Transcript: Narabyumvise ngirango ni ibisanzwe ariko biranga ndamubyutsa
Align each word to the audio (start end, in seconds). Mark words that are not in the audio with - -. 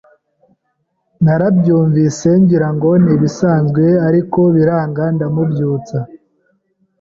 Narabyumvise 1.23 2.27
ngirango 2.41 2.89
ni 3.03 3.11
ibisanzwe 3.15 3.83
ariko 4.07 4.39
biranga 4.55 5.03
ndamubyutsa 5.15 5.97